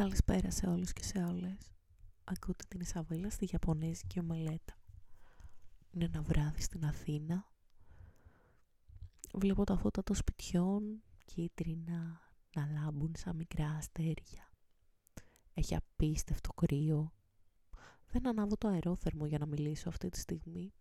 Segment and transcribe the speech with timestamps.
[0.00, 1.72] Καλησπέρα σε όλους και σε όλες.
[2.24, 4.74] Ακούτε την Ισαβέλα στη Ιαπωνέζικη ομελέτα.
[5.90, 7.52] Είναι ένα βράδυ στην Αθήνα.
[9.34, 12.20] Βλέπω τα φώτα των σπιτιών κίτρινα
[12.54, 14.52] να λάμπουν σαν μικρά αστέρια.
[15.54, 17.12] Έχει απίστευτο κρύο.
[18.10, 20.72] Δεν ανάβω το αερόθερμο για να μιλήσω αυτή τη στιγμή.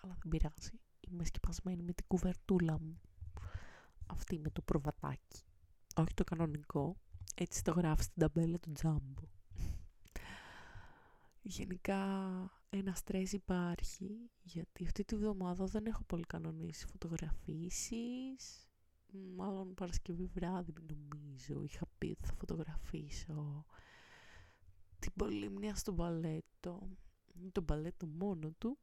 [0.00, 0.80] Αλλά δεν πειράζει.
[1.00, 3.00] Είμαι σκεπασμένη με την κουβερτούλα μου.
[4.06, 5.42] Αυτή με το προβατάκι.
[5.96, 6.96] Όχι το κανονικό,
[7.38, 9.22] έτσι το γράφεις στην ταμπέλα του τζάμπο.
[11.42, 12.00] Γενικά
[12.70, 18.68] ένα στρες υπάρχει, γιατί αυτή τη βδομάδα δεν έχω πολύ κανονίσει φωτογραφίσεις.
[19.36, 23.66] Μάλλον Παρασκευή βράδυ νομίζω, είχα πει ότι θα φωτογραφίσω
[24.98, 26.88] την πολύμνια στο μπαλέτο.
[27.52, 28.78] Το μπαλέτο μόνο του,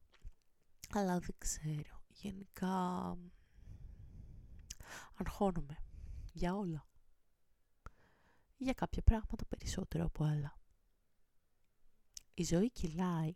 [0.94, 2.02] αλλά δεν ξέρω.
[2.08, 3.18] Γενικά
[5.16, 5.78] αρχώνομαι
[6.34, 6.88] για όλα
[8.64, 10.58] για κάποια πράγματα περισσότερο από άλλα.
[12.34, 13.36] Η ζωή κυλάει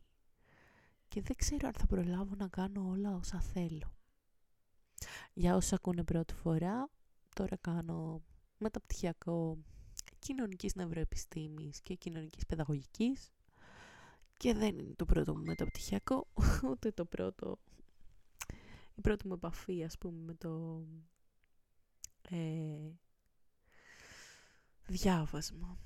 [1.08, 3.96] και δεν ξέρω αν θα προλάβω να κάνω όλα όσα θέλω.
[5.34, 6.90] Για όσα ακούνε πρώτη φορά,
[7.36, 8.22] τώρα κάνω
[8.58, 9.58] μεταπτυχιακό
[10.20, 13.32] κοινωνικής νευροεπιστήμης και κοινωνικής παιδαγωγικής
[14.38, 16.28] και δεν είναι το πρώτο μου μεταπτυχιακό,
[16.72, 17.60] ούτε το πρώτο,
[18.96, 20.84] η πρώτη μου επαφή ας πούμε με το
[22.30, 22.92] ε,
[24.90, 25.78] Διάβασμα.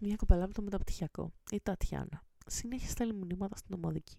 [0.00, 2.24] Μια κοπελά με το μεταπτυχιακό, η Τατιάνα.
[2.46, 4.16] Συνέχεια στέλνει μηνύματα στην ομαδική.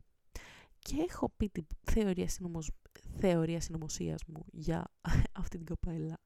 [0.79, 2.69] Και έχω πει την θεωρία, συνωμοσ...
[3.17, 4.91] θεωρία συνωμοσίας μου για
[5.41, 6.19] αυτή την κοπέλα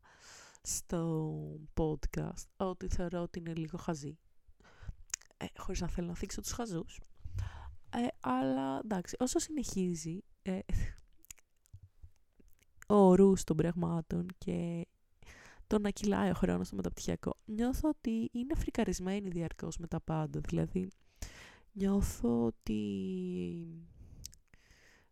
[0.62, 1.32] στο
[1.74, 4.18] podcast ότι θεωρώ ότι είναι λίγο χαζή.
[5.38, 7.02] Ε, χωρίς να θέλω να θίξω τους χαζούς.
[7.90, 10.60] Ε, αλλά εντάξει, όσο συνεχίζει ε,
[12.88, 14.88] ο ορούς των πραγμάτων και
[15.68, 17.38] το να κυλάει ο χρόνος στο μεταπτυχιακό.
[17.46, 20.40] Νιώθω ότι είναι φρικαρισμένη διαρκώς με τα πάντα.
[20.40, 20.90] Δηλαδή,
[21.72, 22.82] νιώθω ότι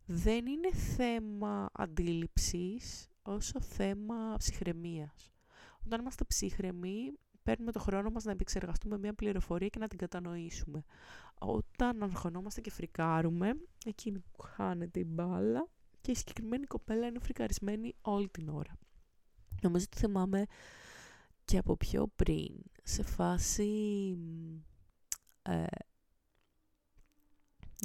[0.05, 5.31] δεν είναι θέμα αντίληψης όσο θέμα ψυχραιμίας.
[5.85, 7.13] Όταν είμαστε ψυχραιμοί,
[7.43, 10.83] παίρνουμε το χρόνο μας να επεξεργαστούμε μια πληροφορία και να την κατανοήσουμε.
[11.39, 13.53] Όταν αγχωνόμαστε και φρικάρουμε,
[13.85, 15.67] εκείνη που χάνεται η μπάλα
[16.01, 18.77] και η συγκεκριμένη κοπέλα είναι φρικαρισμένη όλη την ώρα.
[19.63, 20.45] Νομίζω ότι θυμάμαι
[21.45, 24.17] και από πιο πριν, σε φάση...
[25.41, 25.65] Ε,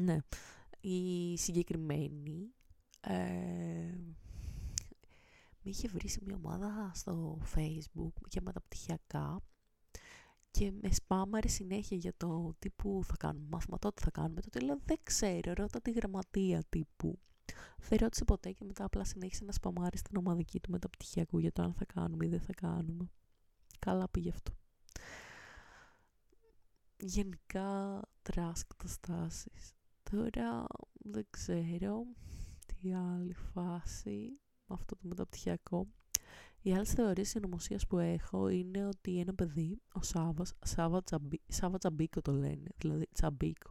[0.03, 0.19] ναι,
[0.81, 2.55] η συγκεκριμένη
[3.01, 3.15] ε,
[5.63, 9.43] με είχε βρει σε μια ομάδα στο facebook για μεταπτυχιακά
[10.51, 14.41] και με σπάμαρε συνέχεια για το τι που θα κάνουμε, μάθημα πότε θα κάνουμε.
[14.41, 17.19] Τότε λέω δεν ξέρω, ρώτα τη γραμματεία τύπου.
[17.89, 21.63] Δεν ρώτησε ποτέ και μετά απλά συνέχισε να σπαμάρει στην ομαδική του μεταπτυχιακού για το
[21.63, 23.11] αν θα κάνουμε ή δεν θα κάνουμε.
[23.79, 24.53] Καλά πήγε αυτό.
[26.97, 29.73] Γενικά trash καταστάσεις.
[30.11, 32.07] Τώρα δεν ξέρω
[32.67, 35.87] τι άλλη φάση με αυτό το μεταπτυχιακό.
[36.63, 41.79] Οι άλλε θεωρίε συνωμοσίας που έχω είναι ότι ένα παιδί, ο Σάβα, Σάβα, Τσαμπί, Σάβα
[41.79, 43.71] Τσαμπίκο το λένε, δηλαδή Τσαμπίκο.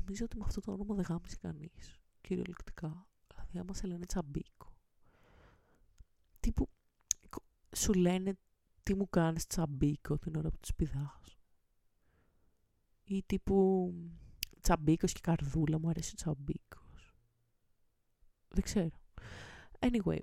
[0.00, 3.06] Νομίζω ότι με αυτό το όνομα δεν γάμισε κανείς κυριολεκτικά.
[3.28, 4.72] Δηλαδή, άμα σε λένε τσαμπίκο.
[6.40, 6.68] Τύπου,
[7.76, 8.38] σου λένε
[8.82, 11.38] τι μου κάνεις τσαμπίκο την ώρα που τους πηδάς.
[13.04, 13.92] Ή τύπου,
[14.60, 17.14] τσαμπίκος και καρδούλα, μου αρέσει ο τσαμπίκος.
[18.48, 19.00] Δεν ξέρω.
[19.78, 20.18] Anyway,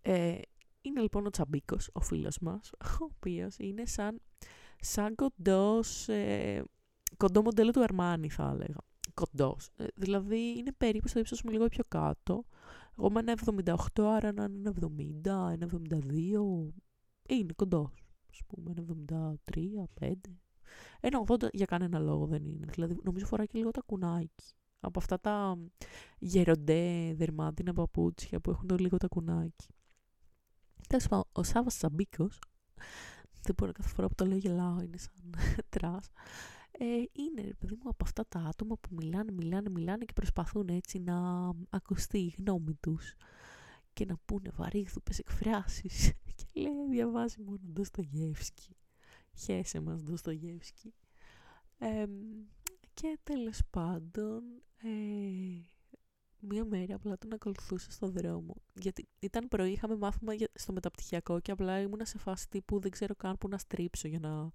[0.00, 0.40] ε,
[0.80, 2.70] είναι λοιπόν ο Τσαμπίκος, ο φίλος μας,
[3.00, 4.22] ο οποίος είναι σαν,
[4.80, 6.64] σαν κοντός, ε,
[7.16, 8.78] κοντό μοντέλο του Αρμάνι θα έλεγα
[9.14, 9.70] κοντός.
[9.76, 12.44] Ε, δηλαδή είναι περίπου στο ύψος μου λίγο πιο κάτω.
[12.98, 13.34] Εγώ είμαι ένα
[13.94, 16.68] 78, άρα ένα είναι 70, ένα 72.
[17.28, 18.04] Είναι κοντός.
[18.42, 20.12] Α πούμε, ένα 73, 5.
[21.00, 22.66] Ένα 80 για κανένα λόγο δεν είναι.
[22.72, 24.54] Δηλαδή νομίζω φοράει και λίγο τακουνάκι.
[24.80, 25.58] Από αυτά τα
[26.18, 29.74] γεροντέ δερμάτινα παπούτσια που έχουν το λίγο τακουνάκι.
[30.88, 32.28] Τέλος πάντων, ο Σάβα Τσαμπίκο,
[33.42, 35.34] δεν μπορώ κάθε φορά που το λέω γελάω, είναι σαν
[35.68, 36.08] trash
[36.82, 40.68] ε, είναι ρε παιδί μου από αυτά τα άτομα που μιλάνε, μιλάνε, μιλάνε και προσπαθούν
[40.68, 43.14] έτσι να ακουστεί η γνώμη τους
[43.92, 48.76] και να πούνε βαρύγδουπες εκφράσεις και λέει διαβάζει μόνο Ντοστογεύσκη
[49.34, 50.94] χέσε μας Ντοστογεύσκη
[51.78, 52.06] ε,
[52.94, 54.42] και τέλος πάντων
[54.76, 54.88] ε,
[56.40, 61.50] μία μέρα απλά τον ακολουθούσα στο δρόμο γιατί ήταν πρωί, είχαμε μάθημα στο μεταπτυχιακό και
[61.50, 64.52] απλά ήμουνα σε φάση τύπου δεν ξέρω καν που να στρίψω για να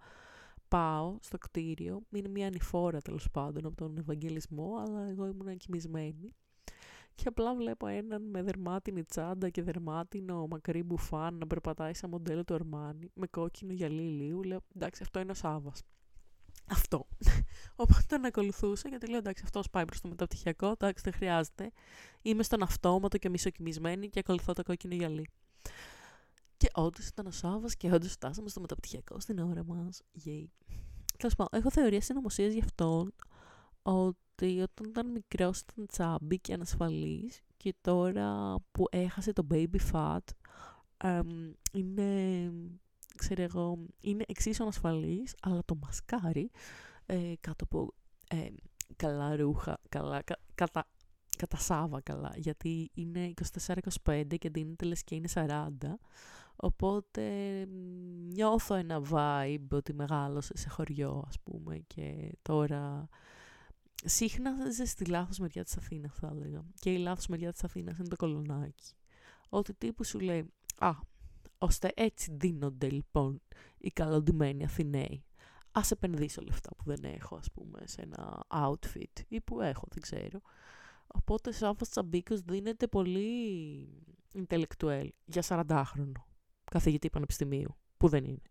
[0.68, 6.36] πάω στο κτίριο, είναι μια ανηφόρα τέλος πάντων από τον Ευαγγελισμό, αλλά εγώ ήμουν κοιμισμένη.
[7.16, 12.44] Και απλά βλέπω έναν με δερμάτινη τσάντα και δερμάτινο μακρύ μπουφάν να περπατάει σαν μοντέλο
[12.44, 14.44] του Ορμάνι με κόκκινο γυαλί ηλίου.
[14.44, 15.72] Λέω εντάξει, αυτό είναι ο Σάβα.
[16.70, 17.08] Αυτό.
[17.76, 20.68] Οπότε τον ακολουθούσα γιατί λέω εντάξει, αυτός πάει προς το μεταπτυχιακό.
[20.68, 21.72] Εντάξει, δεν χρειάζεται.
[22.22, 25.30] Είμαι στον αυτόματο και μισοκιμισμένη και ακολουθώ το κόκκινο γυαλί.
[26.58, 30.02] Και όντως ήταν ο Σάβα και όντως φτάσαμε στο μεταπτυχιακό στην ώρα μας.
[30.26, 30.46] Yay.
[31.18, 33.14] Τέλος πάντων, έχω θεωρία συνωμοσίας γι' αυτόν
[33.82, 40.20] ότι όταν ήταν μικρός ήταν τσάμπι και ανασφαλής και τώρα που έχασε το baby fat
[41.72, 42.52] είναι,
[43.18, 46.52] ξέρω εγώ, είναι εξίσου ανασφαλής αλλά το μασκάρι
[47.06, 47.94] ε, κάτω από
[48.30, 48.48] ε,
[48.96, 50.88] καλά ρούχα, καλά, κα, κατα,
[51.38, 53.34] κατασάβα καλά γιατί είναι
[54.04, 55.68] 24-25 και δίνεται λες και είναι 40
[56.56, 57.66] Οπότε
[58.28, 63.10] νιώθω ένα vibe ότι μεγάλωσε σε χωριό ας πούμε και τώρα
[64.06, 66.66] συχνά ζεις στη λάθος μεριά της Αθήνας θα έλεγα.
[66.80, 68.94] Και η λάθος μεριά της Αθήνας είναι το κολονάκι.
[69.50, 70.92] Ότι τύπου σου λέει «Α,
[71.58, 73.42] ώστε έτσι δίνονται λοιπόν
[73.78, 75.24] οι καλοντημένοι Αθηναίοι.
[75.72, 80.02] Ας επενδύσω λεφτά που δεν έχω ας πούμε σε ένα outfit ή που έχω δεν
[80.02, 80.42] ξέρω».
[81.08, 83.90] Οπότε Σάββας Τσαμπίκος δίνεται πολύ
[84.34, 86.35] intellectual για 40χρονο
[86.76, 88.42] καθηγητή πανεπιστημίου, που δεν είναι.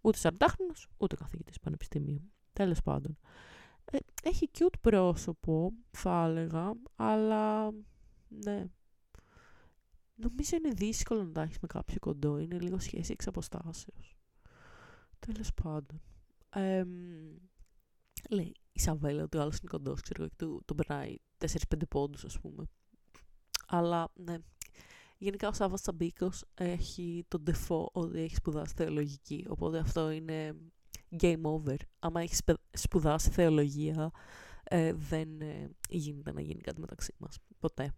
[0.00, 2.32] Ούτε 40χρονο, ούτε καθηγητής πανεπιστημίου.
[2.52, 3.18] Τέλος πάντων.
[3.84, 7.70] Ε, έχει cute πρόσωπο, θα έλεγα, αλλά
[8.28, 8.64] ναι.
[10.14, 12.38] Νομίζω είναι δύσκολο να τα έχεις με κάποιο κοντό.
[12.38, 14.16] Είναι λίγο σχέση εξ αποστάσεως.
[15.18, 16.00] Τέλος πάντων.
[16.50, 16.84] Ε,
[18.30, 22.24] λέει η Σαβέλα ότι ο άλλος είναι κοντός, ξέρω και του, τον περνάει 4-5 πόντους,
[22.24, 22.64] ας πούμε.
[23.66, 24.36] Αλλά ναι,
[25.22, 30.56] Γενικά ο Σάββας Τσαμπίκος έχει τον τεφό ότι έχει σπουδάσει θεολογική, οπότε αυτό είναι
[31.20, 31.76] game over.
[31.98, 32.40] Άμα έχεις
[32.72, 34.10] σπουδάσει θεολογία,
[34.64, 37.38] ε, δεν ε, γίνεται να γίνει κάτι μεταξύ μας.
[37.58, 37.94] Ποτέ.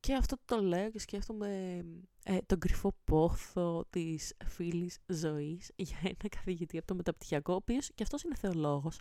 [0.00, 1.80] Και αυτό το λέω και σκέφτομαι
[2.24, 7.90] ε, τον κρυφό πόθο της φίλης ζωής για ένα καθηγητή από το μεταπτυχιακό, ο οποίος
[7.94, 9.00] και αυτός είναι θεολόγος,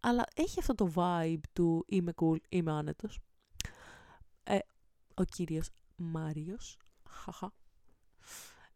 [0.00, 3.18] αλλά έχει αυτό το vibe του είμαι cool, είμαι άνετος.
[4.42, 4.58] Ε,
[5.14, 5.68] ο κύριος
[6.02, 6.78] Μάριος.
[7.08, 7.52] Χαχα.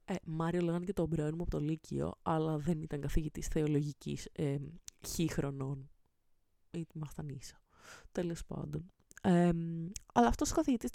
[0.04, 4.28] Ε, Μάριο λέγανε και τον πρώην μου από το Λύκειο, αλλά δεν ήταν καθηγητής θεολογικής
[4.32, 4.56] ε,
[5.30, 5.90] χρονών.
[6.70, 7.60] Ή ήμασταν ίσα.
[8.12, 8.92] Τέλος πάντων.
[9.22, 9.50] Ε,
[10.12, 10.90] αλλά αυτός ο καθηγητής,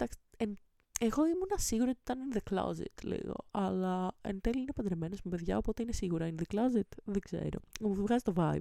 [0.99, 5.31] εγώ ήμουν σίγουρη ότι ήταν in the closet λίγο, αλλά εν τέλει είναι παντρεμένος με
[5.31, 7.59] παιδιά, οπότε είναι σίγουρα in the closet, δεν ξέρω.
[7.79, 8.59] Μου βγάζει το vibe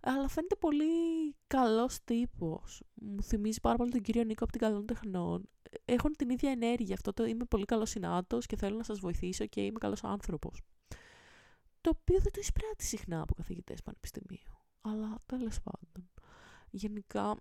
[0.00, 0.84] αλλά φαίνεται πολύ
[1.46, 2.82] καλός τύπος.
[2.94, 5.48] Μου θυμίζει πάρα πολύ τον κύριο Νίκο από την Καλών Τεχνών.
[5.84, 9.46] Έχουν την ίδια ενέργεια αυτό το είμαι πολύ καλός συνάτος και θέλω να σας βοηθήσω
[9.46, 10.60] και είμαι καλός άνθρωπος.
[11.80, 14.58] Το οποίο δεν το εισπράττει συχνά από καθηγητές πανεπιστημίου.
[14.80, 16.10] Αλλά τέλος πάντων.
[16.70, 17.36] Γενικά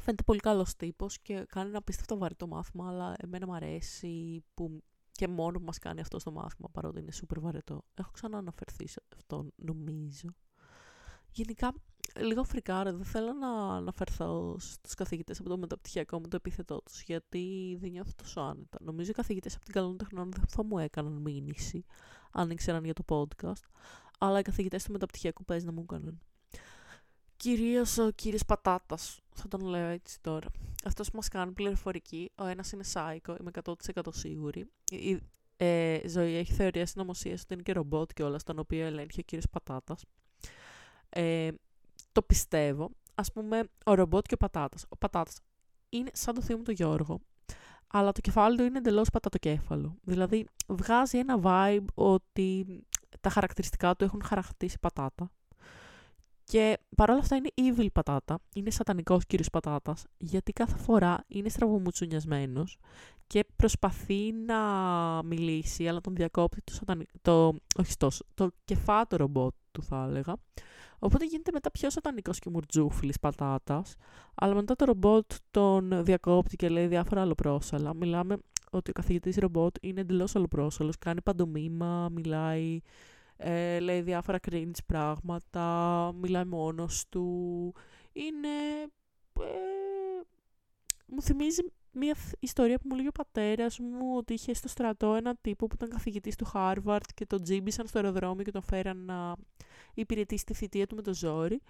[0.00, 4.82] φαίνεται πολύ καλός τύπος και κάνει ένα απίστευτο βαρύ μάθημα, αλλά εμένα μου αρέσει που
[5.10, 7.84] και μόνο που μας κάνει αυτό στο μάθημα, παρότι είναι σούπερ βαρετό.
[7.94, 10.28] Έχω ξανααναφερθεί σε αυτό, νομίζω.
[11.34, 11.74] Γενικά,
[12.20, 17.02] λίγο φρικάρα, δεν θέλω να αναφερθώ στους καθηγητές από το μεταπτυχιακό μου το επίθετό τους,
[17.02, 18.78] γιατί δεν νιώθω τόσο άνετα.
[18.80, 21.84] Νομίζω οι καθηγητές από την καλών τεχνών δεν θα μου έκαναν μήνυση,
[22.32, 23.62] αν ήξεραν για το podcast,
[24.18, 26.20] αλλά οι καθηγητές του μεταπτυχιακού παίζει να μου έκαναν.
[27.36, 30.48] Κυρίως ο κύριος Πατάτας, θα τον λέω έτσι τώρα.
[30.84, 34.70] Αυτός που μας κάνει πληροφορική, ο ένας είναι σάικο, είμαι 100% σίγουρη.
[34.90, 35.20] Η
[35.56, 39.22] ε, ζωή έχει θεωρία συνωμοσία ότι είναι και ρομπότ και όλα, στον οποίο ελέγχει ο
[39.22, 40.04] κύριος Πατάτας.
[41.16, 41.50] Ε,
[42.12, 42.90] το πιστεύω.
[43.14, 44.84] Ας πούμε, ο ρομπότ και ο πατάτας.
[44.88, 45.40] Ο πατάτας
[45.88, 47.20] είναι σαν το θείο μου το Γιώργο,
[47.86, 49.96] αλλά το κεφάλι του είναι εντελώς πατατοκέφαλο.
[50.02, 52.66] Δηλαδή, βγάζει ένα vibe ότι
[53.20, 55.30] τα χαρακτηριστικά του έχουν χαρακτήσει πατάτα.
[56.44, 62.78] Και παρόλα αυτά είναι evil πατάτα, είναι σατανικός κύριος πατάτας, γιατί κάθε φορά είναι στραβομουτσουνιασμένος
[63.26, 64.58] και προσπαθεί να
[65.22, 67.04] μιλήσει, αλλά τον διακόπτει το, σατανι...
[67.22, 67.54] το...
[67.76, 70.36] Όχι τόσο, το κεφάτο ρομπότ του θα έλεγα.
[70.98, 73.94] Οπότε γίνεται μετά πιο σατανικός και μουρτζούφλης πατάτας,
[74.34, 77.94] αλλά μετά το ρομπότ τον διακόπτει και λέει διάφορα αλλοπρόσαλλα.
[77.94, 78.36] Μιλάμε
[78.70, 82.80] ότι ο καθηγητής ρομπότ είναι εντελώς αλλοπρόσαλλος, κάνει παντομίμα, μιλάει,
[83.36, 87.74] ε, λέει διάφορα cringe πράγματα, μιλάει μόνος του.
[88.12, 88.48] Είναι...
[89.40, 89.44] Ε,
[91.06, 91.62] μου θυμίζει
[91.94, 95.74] μια ιστορία που μου λέει ο πατέρας μου ότι είχε στο στρατό ένα τύπο που
[95.74, 99.34] ήταν καθηγητής του Χάρβαρντ και τον τσίμπησαν στο αεροδρόμιο και τον φέραν να
[99.94, 101.60] υπηρετήσει τη θητεία του με το ζόρι,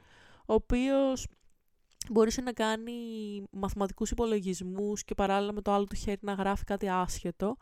[0.47, 1.26] ο οποίος
[2.11, 2.92] μπορούσε να κάνει
[3.50, 7.56] μαθηματικούς υπολογισμούς και παράλληλα με το άλλο του χέρι να γράφει κάτι άσχετο,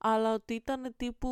[0.00, 1.28] αλλά ότι ήταν τύπου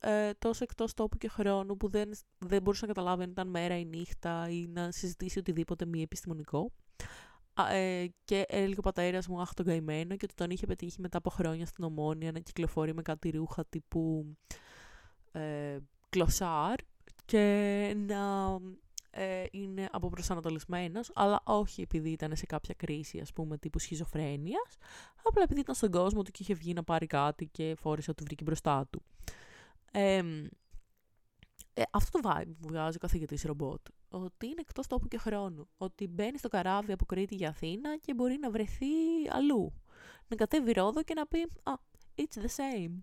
[0.00, 3.78] ε, τόσο εκτός τόπου και χρόνου που δεν, δεν μπορούσε να καταλάβει αν ήταν μέρα
[3.78, 6.72] ή νύχτα ή να συζητήσει οτιδήποτε μη επιστημονικό.
[7.70, 11.18] ε, και έλεγε ο πατέρας μου, Αχ, τον καημένο, και ότι τον είχε πετύχει μετά
[11.18, 14.36] από χρόνια στην Ομόνια να κυκλοφορεί με κάτι ρούχα τύπου
[15.32, 15.78] ε,
[16.08, 16.74] κλωσάρ
[17.24, 18.58] και να
[19.14, 24.76] ε, είναι αποπροσανατολισμένος, αλλά όχι επειδή ήταν σε κάποια κρίση, ας πούμε, τύπου σχιζοφρένειας,
[25.22, 28.22] απλά επειδή ήταν στον κόσμο του και είχε βγει να πάρει κάτι και φόρησε ότι
[28.22, 29.02] βρήκε μπροστά του.
[29.92, 30.22] Ε,
[31.74, 35.68] ε, αυτό το vibe που βγάζει ο καθηγητής ρομπότ, ότι είναι εκτός τόπου και χρόνου,
[35.76, 38.86] ότι μπαίνει στο καράβι από Κρήτη για Αθήνα και μπορεί να βρεθεί
[39.30, 39.72] αλλού.
[40.28, 41.72] Να κατέβει Ρόδο και να πει «Α,
[42.14, 42.98] it's the same».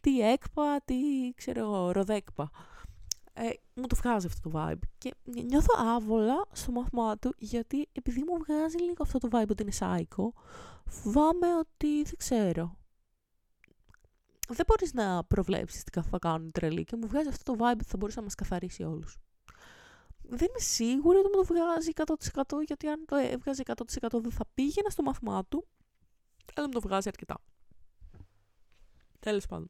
[0.00, 0.94] Τι έκπα, τι
[1.34, 2.50] ξέρω εγώ, ροδέκπα
[3.38, 4.82] ε, μου το βγάζει αυτό το vibe.
[4.98, 9.62] Και νιώθω άβολα στο μάθημά του, γιατί επειδή μου βγάζει λίγο αυτό το vibe ότι
[9.62, 10.28] είναι psycho,
[10.86, 12.78] φοβάμαι ότι δεν ξέρω.
[14.48, 17.72] Δεν μπορείς να προβλέψεις τι θα κάνουν οι τρελοί και μου βγάζει αυτό το vibe
[17.72, 19.18] ότι θα μπορούσε να μας καθαρίσει όλους.
[20.22, 21.90] Δεν είμαι σίγουρη ότι μου το βγάζει
[22.54, 23.74] 100% γιατί αν το έβγαζε 100%
[24.10, 25.66] δεν θα πήγαινα στο μάθημά του,
[26.54, 27.38] αλλά μου το βγάζει αρκετά.
[29.20, 29.68] Τέλος πάντων.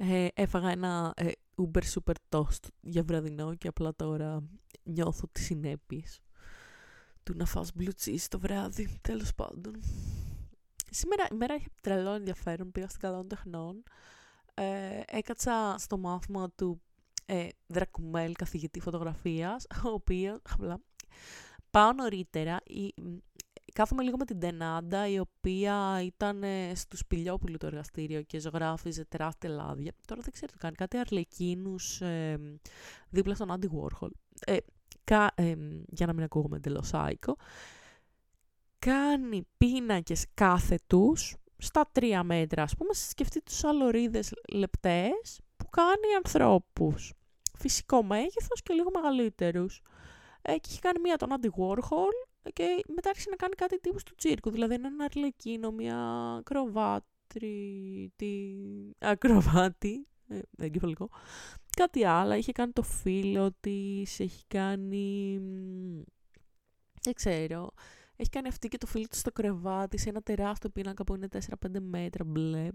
[0.00, 4.42] Ε, έφαγα ένα ε, Uber Super Toast για βραδινό και απλά τώρα
[4.82, 6.20] νιώθω τις συνέπειες
[7.22, 9.82] του να φας blue cheese το βράδυ, τέλος πάντων.
[10.90, 13.82] Σήμερα η μέρα έχει τρελό ενδιαφέρον, πήγα στην Καλών Τεχνών,
[14.54, 16.80] ε, έκατσα στο μάθημα του
[17.26, 20.80] ε, Δρακουμέλ, καθηγητή φωτογραφίας, ο οποίος, απλά,
[21.70, 22.94] πάω νωρίτερα, η,
[23.72, 29.04] κάθομαι λίγο με την Τενάντα, η οποία ήταν ε, στου Σπηλιόπουλου το εργαστήριο και ζωγράφιζε
[29.04, 29.92] τεράστια λάδια.
[30.06, 30.74] Τώρα δεν ξέρω τι κάνει.
[30.74, 32.38] Κάτι αρλεκίνους ε,
[33.10, 34.10] δίπλα στον Άντι Warhol.
[34.46, 34.56] Ε,
[35.04, 35.54] κα, ε,
[35.86, 37.36] για να μην ακούγουμε εντελώς άικο.
[38.78, 47.12] Κάνει πίνακες κάθετους στα τρία μέτρα, ας πούμε, σκεφτείτε τους αλωρίδες λεπτές που κάνει ανθρώπους.
[47.58, 49.82] Φυσικό μέγεθος και λίγο μεγαλύτερους.
[50.42, 53.98] Ε, και έχει κάνει μία τον Άντι Warhol και μετά άρχισε να κάνει κάτι τύπου
[54.04, 55.98] του τσίρκου, δηλαδή έναν αρλεκίνο, μια
[56.38, 58.54] ακροβάτρι, τι...
[58.98, 61.10] ακροβάτη, ε, εγκεφαλικό.
[61.76, 65.40] Κάτι άλλο, είχε κάνει το φίλο της, έχει κάνει,
[67.02, 67.70] δεν ξέρω,
[68.16, 71.28] έχει κάνει αυτή και το φίλο της στο κρεβάτι σε ένα τεράστιο πίνακα που είναι
[71.32, 72.68] 4-5 μέτρα μπλε.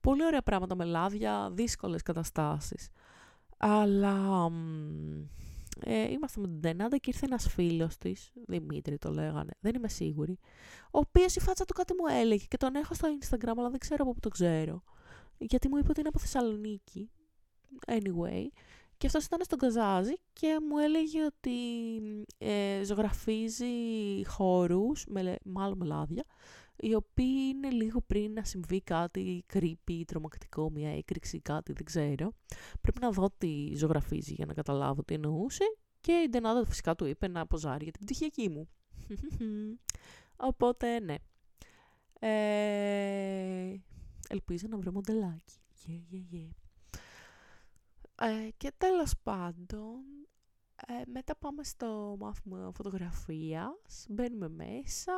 [0.00, 2.88] Πολύ ωραία πράγματα με λάδια, δύσκολες καταστάσεις.
[3.56, 4.50] Αλλά
[5.80, 9.88] ε, είμαστε με την Τενάντα και ήρθε ένας φίλος της, Δημήτρη το λέγανε, δεν είμαι
[9.88, 10.38] σίγουρη,
[10.84, 13.78] ο οποίος η φάτσα του κάτι μου έλεγε και τον έχω στο Instagram, αλλά δεν
[13.78, 14.82] ξέρω από πού το ξέρω.
[15.38, 17.10] Γιατί μου είπε ότι είναι από Θεσσαλονίκη.
[17.86, 18.46] Anyway.
[19.02, 21.50] Και αυτός ήταν στον Καζάζι και μου έλεγε ότι
[22.38, 23.66] ε, ζωγραφίζει
[24.26, 26.24] χώρους, με, μάλλον με λάδια,
[26.76, 32.32] οι οποίοι είναι λίγο πριν να συμβεί κάτι creepy, τρομακτικό, μια έκρηξη, κάτι, δεν ξέρω.
[32.80, 35.64] Πρέπει να δω τι ζωγραφίζει για να καταλάβω τι εννοούσε
[36.00, 38.68] και η Ντενάδα φυσικά του είπε να ποζάρει για την πτυχιακή μου.
[40.50, 41.14] Οπότε, ναι.
[42.18, 43.76] Ε,
[44.28, 45.54] ελπίζω να βρω μοντελάκι.
[45.86, 46.61] Yeah, yeah, yeah.
[48.24, 50.00] Ε, και τέλος πάντων,
[50.86, 55.12] ε, μετά πάμε στο μάθημα φωτογραφίας, μπαίνουμε μέσα,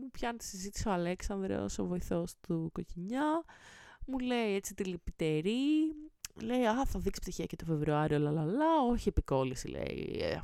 [0.00, 3.44] μου πιάνει τη συζήτηση ο Αλέξανδρος, ο βοηθός του Κοκκινιά,
[4.06, 5.94] μου λέει έτσι τη λυπητερή,
[6.42, 10.40] λέει «Α, θα δείξει πτυχία και το Φεβρουάριο, λαλαλά, όχι επικόλληση», λέει, «Ε,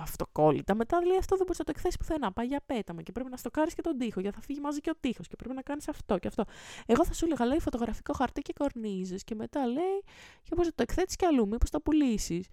[0.00, 0.74] αυτοκόλλητα.
[0.74, 2.32] Μετά λέει αυτό δεν μπορείς να το εκθέσεις πουθενά.
[2.32, 4.90] Πάει για πέταμα και πρέπει να στοκάρεις και τον τοίχο, γιατί θα φύγει μαζί και
[4.90, 6.44] ο τοίχος και πρέπει να κάνεις αυτό και αυτό.
[6.86, 10.02] Εγώ θα σου έλεγα, λέει φωτογραφικό χαρτί και κορνίζε και μετά λέει
[10.42, 12.46] και μπορεί να το εκθέτει κι αλλού, μήπως τα πουλήσεις.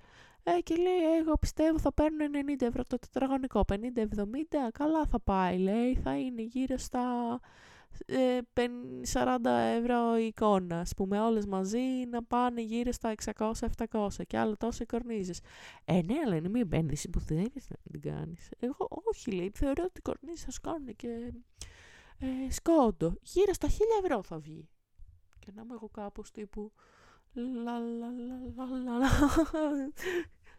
[0.44, 2.20] Ε, και λέει, εγώ πιστεύω θα παίρνουν
[2.60, 3.74] 90 ευρώ το τετραγωνικό, 50-70,
[4.74, 7.04] καλά θα πάει, λέει, θα είναι γύρω στα
[8.06, 8.40] ε,
[9.14, 9.38] 40
[9.80, 14.84] ευρώ η εικόνα, ας πούμε, όλες μαζί να πάνε γύρω στα 600-700 και άλλο τόσο
[14.84, 15.40] οι κορνίζες.
[15.86, 18.50] Ε, ναι, αλλά είναι μια επένδυση που δεν να την κάνεις.
[18.60, 21.34] Εγώ όχι, λέει, θεωρώ ότι οι κορνίζες θα σου κάνουν και
[22.20, 23.14] ε, σκόντο.
[23.22, 23.72] Γύρω στα 1000
[24.04, 24.70] ευρώ θα βγει.
[25.40, 26.72] Και να είμαι εγώ κάπως τύπου...
[27.34, 29.10] Λα, λα, λα, λα, λα,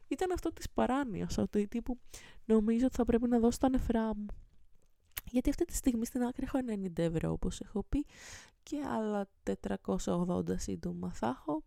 [0.09, 1.99] Ήταν αυτό της παράνοιας, ότι τύπου
[2.45, 4.27] νομίζω ότι θα πρέπει να δώσω τα νεφρά μου.
[5.31, 8.07] Γιατί αυτή τη στιγμή στην άκρη έχω 90 ευρώ όπως έχω πει
[8.63, 9.29] και άλλα
[10.05, 11.65] 480 σύντομα θα έχω.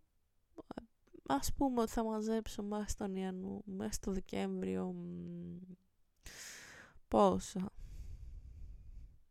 [1.28, 4.94] Ας πούμε ότι θα μαζέψω μέσα στον Ιανού, μέσα στο Δεκέμβριο
[7.08, 7.72] πόσα.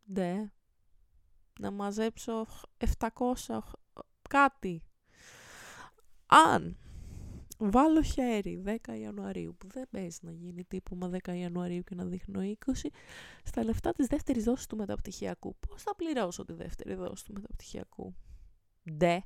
[0.04, 0.52] Ναι.
[1.60, 2.46] Να μαζέψω
[2.98, 3.58] 700
[4.28, 4.82] κάτι.
[6.26, 6.78] Αν
[7.70, 12.04] βάλω χέρι 10 Ιανουαρίου, που δεν παίζει να γίνει τύπου μα 10 Ιανουαρίου και να
[12.04, 12.72] δείχνω 20,
[13.44, 15.56] στα λεφτά της δεύτερης δόσης του μεταπτυχιακού.
[15.68, 18.14] Πώς θα πληρώσω τη δεύτερη δόση του μεταπτυχιακού;
[18.90, 19.22] Ντε.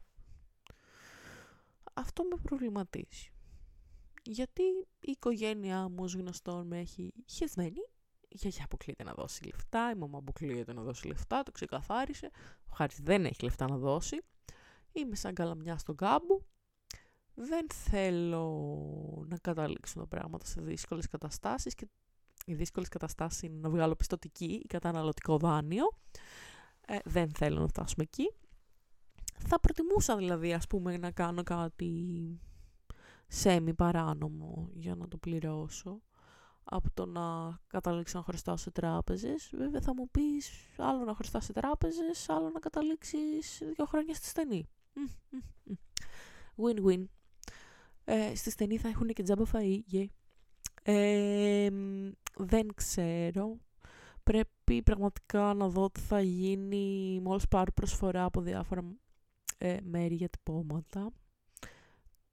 [1.95, 3.33] Αυτό με προβληματίζει.
[4.23, 4.63] γιατί
[5.01, 7.81] η οικογένειά μου ως γνωστόν με έχει χεσμένη.
[8.29, 12.31] Η γιαγιά αποκλείεται να δώσει λεφτά, η μαμά αποκλείεται να δώσει λεφτά, το ξεκαθάρισε.
[12.71, 14.19] Ο Χάρης δεν έχει λεφτά να δώσει.
[14.93, 16.41] Είμαι σαν καλαμιά στον κάμπο.
[17.41, 21.89] Δεν θέλω να καταλήξουν τα πράγματα σε δύσκολες καταστάσεις και
[22.47, 25.85] οι δύσκολες καταστάσεις είναι να βγάλω πιστοτική ή καταναλωτικό δάνειο.
[26.87, 28.35] Ε, δεν θέλω να φτάσουμε εκεί.
[29.39, 31.93] Θα προτιμούσα δηλαδή ας πούμε να κάνω κάτι
[33.27, 36.03] σέμι παράνομο για να το πληρώσω
[36.65, 39.51] από το να καταλήξω να χρωστάω σε τράπεζες.
[39.55, 44.27] Βέβαια θα μου πεις άλλο να χρωστάω σε τράπεζες, άλλο να καταλήξεις δύο χρόνια στη
[44.27, 44.69] στενή.
[46.57, 47.05] Win-win.
[48.11, 50.05] Ε, στη στενή θα έχουν και τζάμπα φαΐ.
[50.83, 51.69] Ε,
[52.37, 53.57] δεν ξέρω.
[54.23, 58.83] Πρέπει πραγματικά να δω τι θα γίνει μόλις πάρω προσφορά από διάφορα
[59.59, 61.11] ε, μέρη για τυπώματα.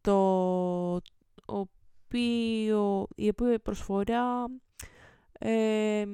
[0.02, 1.02] Το
[1.46, 4.46] οποίο, η οποία προσφορά
[5.32, 6.06] ε,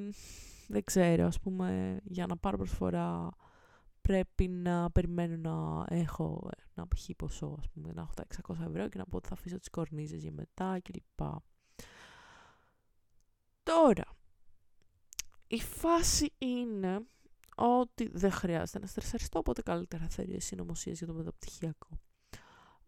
[0.68, 3.30] δεν ξέρω, ας πούμε, για να πάρω προσφορά
[4.12, 7.10] πρέπει να περιμένω να έχω ένα π.χ.
[7.18, 9.70] ποσό, ας πούμε, να έχω τα 600 ευρώ και να πω ότι θα αφήσω τις
[9.70, 11.28] κορνίζες για μετά κλπ.
[13.64, 14.04] Τώρα,
[15.48, 17.00] η φάση είναι
[17.56, 21.90] ότι δεν χρειάζεται να στρεσαριστώ, οπότε καλύτερα θεωρία συνωμοσίας για το μεταπτυχιακό.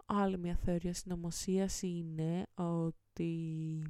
[0.06, 3.82] Άλλη μια θεωρία συνωμοσίας είναι ότι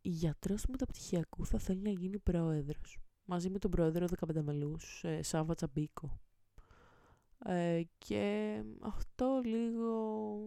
[0.00, 2.98] η γιατρός του μεταπτυχιακού θα θέλει να γίνει πρόεδρος.
[3.26, 6.20] Μαζί με τον πρόεδρο 15 μελούς, ε, Σάβα Τσαμπίκο.
[7.44, 10.38] Ε, και αυτό λίγο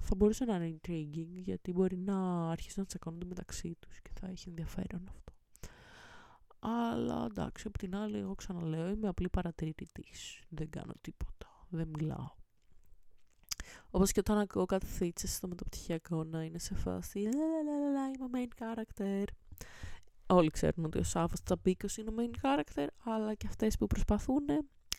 [0.00, 4.26] θα μπορούσε να είναι intriguing γιατί μπορεί να αρχίσουν να τσακώνονται μεταξύ τους και θα
[4.26, 5.32] έχει ενδιαφέρον αυτό.
[6.58, 10.40] Αλλά εντάξει, από την άλλη, εγώ ξαναλέω, είμαι απλή παρατηρητής.
[10.48, 11.66] Δεν κάνω τίποτα.
[11.68, 12.30] Δεν μιλάω.
[13.90, 18.62] Όπως και όταν ακούω κάτι θίτσες στο μεταπτυχιακό να είναι σε φάση Λαλαλαλα, είμαι main
[18.62, 19.24] character.
[20.26, 24.48] Όλοι ξέρουν ότι ο Σάββας Τσαμπίκος είναι main character, αλλά και αυτές που προσπαθούν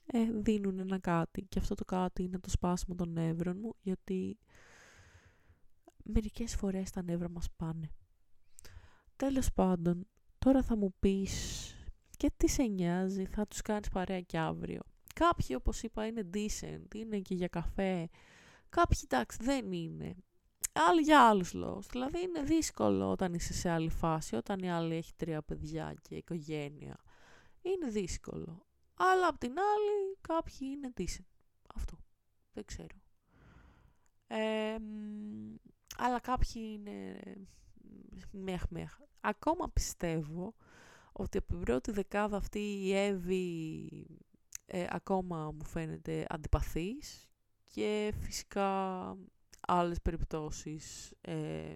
[0.06, 1.42] ε, δίνουν ένα κάτι.
[1.50, 4.38] Και αυτό το κάτι είναι το σπάσιμο των νεύρων μου, γιατί
[6.04, 7.92] μερικές φορές τα νεύρα μας πάνε.
[9.16, 11.72] Τέλος πάντων, τώρα θα μου πεις
[12.18, 14.82] και τι σε νοιάζει, θα τους κάνεις παρέα και αύριο.
[15.14, 18.10] Κάποιοι, όπως είπα, είναι decent, είναι και για καφέ.
[18.70, 20.16] Κάποιοι, εντάξει, δεν είναι.
[20.90, 21.88] Άλλοι για άλλους λόγους.
[21.88, 26.16] Δηλαδή, είναι δύσκολο όταν είσαι σε άλλη φάση, όταν η άλλη έχει τρία παιδιά και
[26.16, 26.98] οικογένεια.
[27.62, 28.66] Είναι δύσκολο.
[28.94, 31.26] Αλλά απ' την άλλη, κάποιοι είναι decent.
[31.76, 31.98] Αυτό.
[32.54, 32.96] Δεν ξέρω.
[35.98, 37.20] αλλά κάποιοι είναι
[38.32, 39.00] μεχ μεχ.
[39.22, 40.54] Ακόμα πιστεύω
[41.12, 43.90] ότι από την πρώτη δεκάδα αυτή η Εύη
[44.66, 47.30] ε, ακόμα μου φαίνεται αντιπαθής
[47.74, 49.18] και φυσικά
[49.68, 51.76] άλλες περιπτώσεις ε,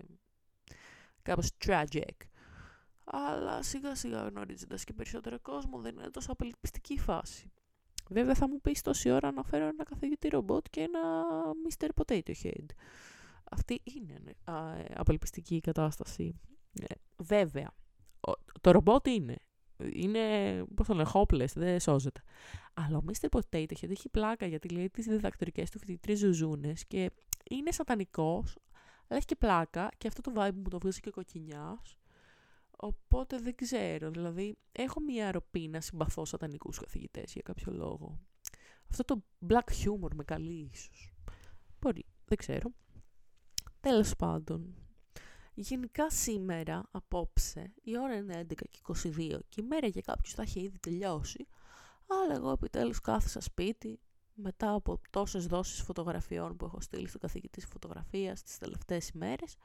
[1.22, 2.16] κάπως tragic.
[3.04, 7.52] Αλλά σιγά σιγά γνωρίζοντας και περισσότερο κόσμο δεν είναι τόσο απελπιστική φάση.
[8.10, 11.00] Βέβαια θα μου πεις τόση ώρα να φέρω ένα καθηγητή ρομπότ και ένα
[11.68, 11.88] Mr.
[11.96, 12.66] Potato Head.
[13.52, 16.40] Αυτή είναι ε, απελπιστική κατάσταση.
[16.82, 17.72] Ε, βέβαια,
[18.62, 19.36] το ρομπότ είναι.
[19.94, 20.20] Είναι,
[20.76, 22.22] πώς το λένε, hopeless, δεν σώζεται.
[22.74, 23.28] Αλλά ο Mr.
[23.30, 27.12] Potato Head έχει πλάκα γιατί λέει τις διδακτορικές του φοιτητρίες ζουζούνες και
[27.50, 28.58] είναι σατανικός,
[29.08, 31.98] αλλά έχει και πλάκα και αυτό το vibe μου το βγάζει και κοκκινιάς.
[32.78, 38.20] Οπότε δεν ξέρω, δηλαδή έχω μια αρρωπή να συμπαθώ σατανικούς καθηγητές για κάποιο λόγο.
[38.90, 41.14] Αυτό το black humor με καλεί ίσως.
[41.80, 42.72] Μπορεί, δεν ξέρω.
[43.80, 44.76] Τέλος πάντων,
[45.54, 50.42] γενικά σήμερα, απόψε, η ώρα είναι 11 και 22 και η μέρα για κάποιους θα
[50.42, 51.48] έχει ήδη τελειώσει,
[52.06, 54.00] αλλά εγώ επιτέλους κάθισα σπίτι,
[54.34, 59.56] μετά από τόσες δόσεις φωτογραφιών που έχω στείλει στον καθηγητή φωτογραφίας τις τελευταίες ημέρες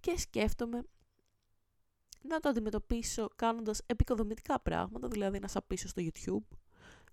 [0.00, 0.82] και σκέφτομαι
[2.22, 6.56] να το αντιμετωπίσω κάνοντας επικοδομητικά πράγματα, δηλαδή να σαπίσω στο YouTube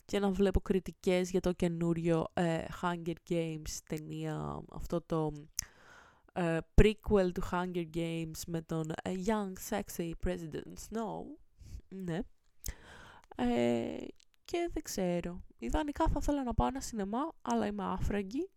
[0.06, 5.32] και να βλέπω κριτικές για το καινούριο ε, Hunger Games ταινία, αυτό το
[6.34, 11.24] ε, prequel του Hunger Games με τον ε, Young Sexy President Snow.
[11.90, 12.20] Ναι.
[13.36, 13.98] Ε,
[14.46, 15.44] και δεν ξέρω.
[15.58, 18.50] Ιδανικά θα ήθελα να πάω ένα σινεμά, αλλά είμαι άφραγγη.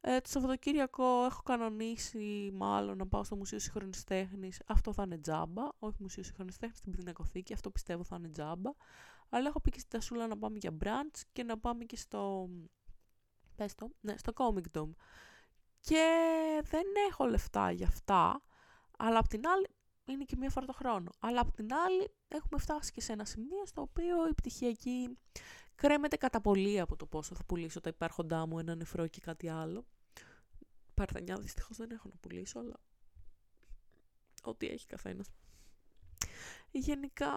[0.00, 4.62] Ε, το Σαββατοκύριακο έχω κανονίσει μάλλον να πάω στο Μουσείο Σύγχρονης Τέχνης.
[4.66, 5.62] Αυτό θα είναι τζάμπα.
[5.78, 7.52] Όχι Μουσείο Σύγχρονης Τέχνης, στην Πινακοθήκη.
[7.52, 8.70] Αυτό πιστεύω θα είναι τζάμπα.
[9.28, 12.48] Αλλά έχω πει και στην Τασούλα να πάμε για brunch και να πάμε και στο...
[13.56, 14.90] Πες το, ναι, στο Comic Dome.
[15.80, 16.06] Και
[16.62, 18.42] δεν έχω λεφτά για αυτά,
[18.98, 19.66] αλλά απ' την άλλη
[20.04, 21.10] είναι και μία φορά το χρόνο.
[21.18, 25.18] Αλλά απ' την άλλη έχουμε φτάσει και σε ένα σημείο στο οποίο η πτυχιακή
[25.74, 29.48] κρέμεται κατά πολύ από το πόσο θα πουλήσω τα υπάρχοντά μου, ένα νεφρό και κάτι
[29.48, 29.86] άλλο.
[30.94, 32.76] Παρθενιά δυστυχώς δεν έχω να πουλήσω, αλλά
[34.42, 35.28] ό,τι έχει καθένας.
[36.70, 37.32] Γενικά,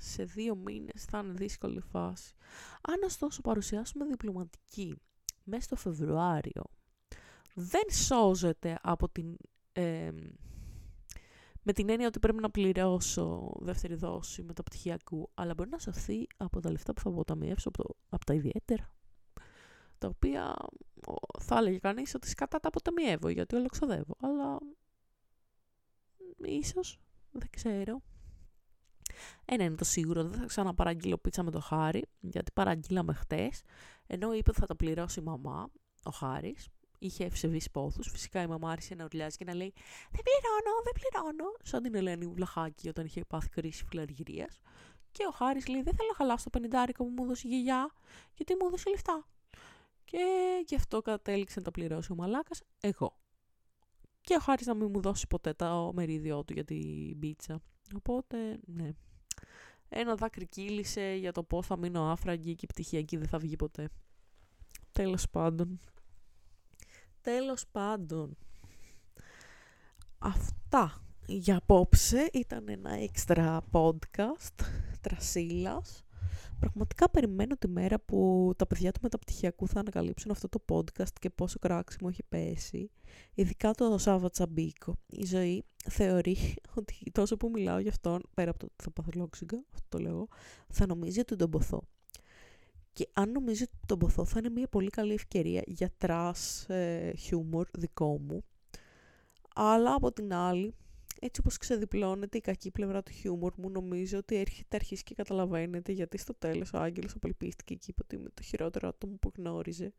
[0.00, 2.34] σε δύο μήνες θα είναι δύσκολη φάση.
[2.80, 5.00] Αν ωστόσο παρουσιάσουμε διπλωματική
[5.44, 6.64] μέσα στο Φεβρουάριο,
[7.54, 9.36] δεν σώζεται από την...
[11.62, 16.60] με την έννοια ότι πρέπει να πληρώσω δεύτερη δόση μεταπτυχιακού, αλλά μπορεί να σωθεί από
[16.60, 18.92] τα λεφτά που θα αποταμιεύσω από, από τα ιδιαίτερα
[19.98, 20.54] τα οποία
[21.38, 24.16] θα έλεγε κανείς ότι σκατά τα αποταμιεύω γιατί όλο ξοδεύω.
[24.20, 24.58] Αλλά
[26.44, 28.02] ίσως, δεν ξέρω.
[29.44, 33.62] Ένα είναι το σίγουρο, δεν θα ξαναπαραγγείλω πίτσα με το Χάρη, γιατί παραγγείλαμε χτες,
[34.06, 35.70] ενώ είπε ότι θα τα πληρώσει η μαμά,
[36.02, 38.08] ο Χάρης, είχε ευσεβείς πόθους.
[38.10, 39.72] Φυσικά η μαμά άρχισε να ουρλιάζει και να λέει
[40.10, 41.56] Δεν πληρώνω, δεν πληρώνω.
[41.62, 44.60] Σαν την Ελένη Βλαχάκη όταν είχε πάθει κρίση φιλαργυρίας.
[45.10, 47.90] Και ο Χάρης λέει: Δεν θέλω να χαλάσω το πενιντάρικο που μου έδωσε η γιαγιά,
[48.34, 49.26] γιατί μου έδωσε λεφτά.
[50.04, 50.18] Και
[50.66, 53.18] γι' αυτό κατέληξε να τα πληρώσει ο Μαλάκας εγώ.
[54.20, 57.60] Και ο Χάρης να μην μου δώσει ποτέ το μερίδιό του για την πίτσα.
[57.96, 58.90] Οπότε, ναι.
[59.88, 63.56] Ένα δάκρυ κύλησε για το πώς θα μείνω άφραγγη και η πτυχιακή δεν θα βγει
[63.56, 63.88] ποτέ.
[64.92, 65.80] Τέλος πάντων.
[67.20, 68.36] Τέλος πάντων.
[70.18, 74.64] Αυτά για απόψε ήταν ένα έξτρα podcast
[75.00, 76.04] τρασίλας
[76.58, 81.30] Πραγματικά περιμένω τη μέρα που τα παιδιά του μεταπτυχιακού θα ανακαλύψουν αυτό το podcast και
[81.30, 82.90] πόσο κράξιμο έχει πέσει.
[83.34, 84.94] Ειδικά το Σάββα Τσαμπίκο.
[85.06, 86.36] Η Ζωή θεωρεί
[86.76, 89.98] ότι τόσο που μιλάω γι' αυτόν, πέρα από το ότι θα πάθω λόξιγκα, αυτό το
[89.98, 90.28] λέω,
[90.68, 91.82] θα νομίζει ότι τον ποθώ.
[92.98, 97.12] Και αν νομίζει ότι τον ποθώ θα είναι μια πολύ καλή ευκαιρία για trash ε,
[97.16, 98.44] χιούμορ δικό μου.
[99.54, 100.74] Αλλά από την άλλη,
[101.20, 105.92] έτσι όπως ξεδιπλώνεται η κακή πλευρά του χιούμορ μου, νομίζω ότι έχετε αρχίσει και καταλαβαίνετε
[105.92, 109.92] γιατί στο τέλος ο Άγγελος απελπίστηκε και είπε ότι είμαι το χειρότερο άτομο που γνώριζε.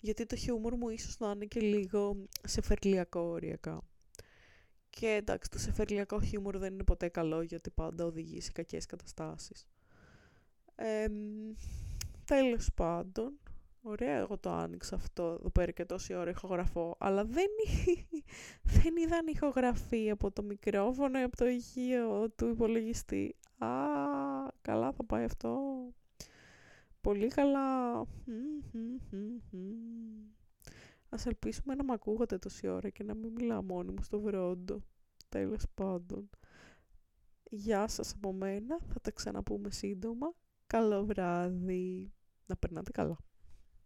[0.00, 3.82] Γιατί το χιούμορ μου ίσως να είναι και λίγο σεφερλιακό οριακά.
[4.90, 9.66] Και εντάξει, το σεφερλιακό χιούμορ δεν είναι ποτέ καλό γιατί πάντα οδηγεί σε κακές καταστάσεις.
[10.74, 11.06] Ε,
[12.28, 13.38] τέλος πάντων,
[13.82, 17.46] Ωραία, εγώ το άνοιξα αυτό εδώ πέρα και τόση ώρα ηχογραφώ, αλλά δεν,
[18.82, 23.36] δεν είδαν ηχογραφή από το μικρόφωνο ή από το ηχείο του υπολογιστή.
[23.58, 23.68] Α,
[24.60, 25.58] καλά θα πάει αυτό.
[27.00, 28.00] Πολύ καλά.
[31.08, 34.80] Ας ελπίσουμε να μ' ακούγατε τόση ώρα και να μην μιλάω μόνη μου στο βρόντο.
[35.28, 36.30] Τέλος πάντων.
[37.50, 40.32] Γεια σας από μένα, θα τα ξαναπούμε σύντομα.
[40.66, 42.12] Καλό βράδυ.
[42.48, 43.18] Να περνάτε καλά.